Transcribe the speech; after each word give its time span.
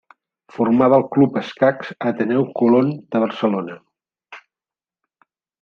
Formada 0.53 0.97
al 1.01 1.05
Club 1.15 1.37
Escacs 1.41 1.93
Ateneu 2.13 2.47
Colón 2.63 2.91
de 3.17 3.23
Barcelona. 3.27 3.79